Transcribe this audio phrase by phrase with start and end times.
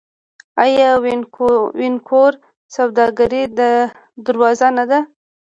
[0.63, 0.89] آیا
[1.83, 2.41] وینکوور د
[2.75, 3.43] سوداګرۍ
[4.27, 4.99] دروازه نه ده؟